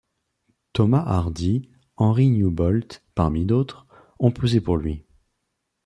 [0.73, 3.85] Thomas Hardy, Henry Newbolt, parmi d'autres,
[4.17, 5.05] ont posé pour lui.